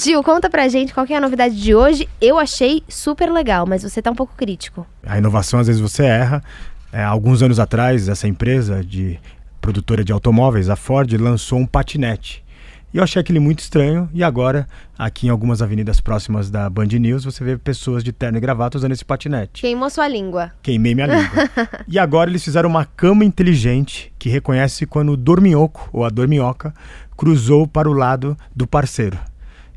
[0.00, 2.08] Gil, conta pra gente qual é a novidade de hoje.
[2.20, 4.86] Eu achei super legal, mas você tá um pouco crítico.
[5.04, 6.40] A inovação, às vezes, você erra.
[6.92, 9.18] É, alguns anos atrás, essa empresa de
[9.60, 12.44] produtora de automóveis, a Ford, lançou um patinete.
[12.94, 14.08] E eu achei aquele muito estranho.
[14.14, 18.38] E agora, aqui em algumas avenidas próximas da Band News, você vê pessoas de terno
[18.38, 19.62] e gravata usando esse patinete.
[19.62, 20.52] Queimou sua língua.
[20.62, 21.50] Queimei minha língua.
[21.88, 26.72] e agora eles fizeram uma cama inteligente que reconhece quando o dorminhoco ou a dorminhoca
[27.16, 29.18] cruzou para o lado do parceiro.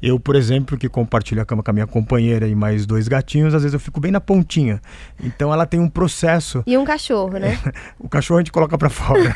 [0.02, 3.54] Eu, por exemplo, que compartilho a cama com a minha companheira e mais dois gatinhos,
[3.54, 4.82] às vezes eu fico bem na pontinha.
[5.24, 6.64] Então ela tem um processo.
[6.66, 7.58] E um cachorro, né?
[8.00, 9.34] o cachorro a gente coloca para fora.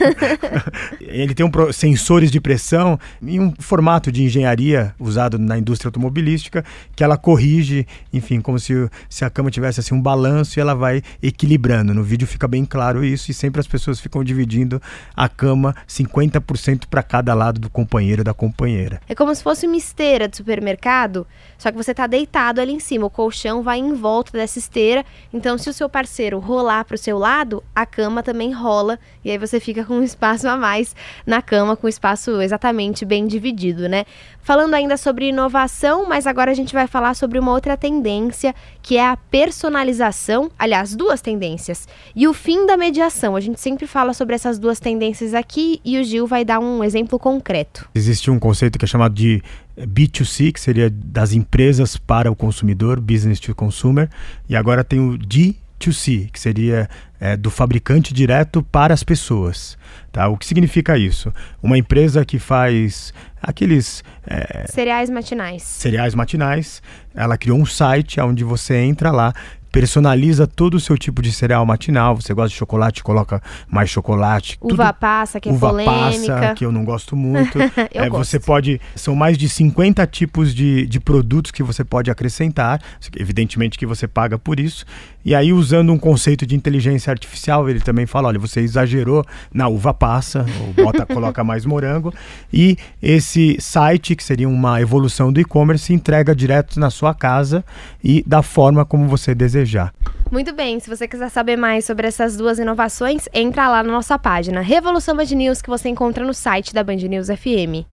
[1.00, 6.64] Ele tem um sensores de pressão e um formato de engenharia usado na indústria automobilística
[6.96, 10.74] que ela corrige, enfim, como se, se a cama tivesse assim um balanço e ela
[10.74, 11.94] vai equilibrando.
[11.94, 14.82] No vídeo fica bem claro isso e sempre as pessoas ficam dividindo
[15.16, 19.00] a cama 50% para cada lado do companheiro da companheira.
[19.08, 21.28] É como se fosse uma esteira de super supermercado,
[21.58, 25.06] só que você está deitado ali em cima, o colchão vai em volta dessa esteira,
[25.34, 29.32] então se o seu parceiro rolar para o seu lado, a cama também rola e
[29.32, 33.88] aí você fica com um espaço a mais na cama, com espaço exatamente bem dividido,
[33.90, 34.06] né?
[34.42, 38.96] Falando ainda sobre inovação, mas agora a gente vai falar sobre uma outra tendência, que
[38.96, 43.36] é a personalização, aliás, duas tendências, e o fim da mediação.
[43.36, 46.84] A gente sempre fala sobre essas duas tendências aqui e o Gil vai dar um
[46.84, 47.90] exemplo concreto.
[47.96, 49.42] Existe um conceito que é chamado de
[49.78, 54.10] B2C, que seria das empresas para o consumidor, business to consumer,
[54.48, 59.78] e agora tem o D2C, que seria é, do fabricante direto para as pessoas.
[60.12, 60.28] Tá?
[60.28, 61.34] O que significa isso?
[61.62, 64.04] Uma empresa que faz aqueles.
[64.26, 65.64] É, cereais matinais.
[65.64, 66.82] Cereais matinais,
[67.14, 69.34] ela criou um site onde você entra lá,
[69.76, 72.16] personaliza todo o seu tipo de cereal matinal.
[72.16, 74.58] Você gosta de chocolate, coloca mais chocolate.
[74.62, 76.34] Uva tudo, passa, que é uva polêmica.
[76.34, 77.60] passa, que eu não gosto muito.
[77.94, 78.24] é, gosto.
[78.24, 78.80] Você pode.
[78.96, 82.82] São mais de 50 tipos de, de produtos que você pode acrescentar.
[83.18, 84.86] Evidentemente que você paga por isso.
[85.26, 89.68] E aí, usando um conceito de inteligência artificial, ele também fala: olha, você exagerou na
[89.68, 92.14] uva passa, ou bota, coloca mais morango.
[92.54, 97.66] E esse site, que seria uma evolução do e-commerce, entrega direto na sua casa
[98.04, 99.94] e da forma como você deseja desejar.
[100.32, 104.18] Muito bem, se você quiser saber mais sobre essas duas inovações, entra lá na nossa
[104.18, 107.84] página Revolução Band News que você encontra no site da Band News FM.